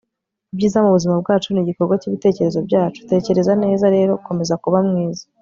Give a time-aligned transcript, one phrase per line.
[0.53, 2.99] ibyiza mubuzima bwacu nigikorwa cyibitekerezo byacu.
[3.11, 5.23] tekereza neza rero, komeza kuba mwiza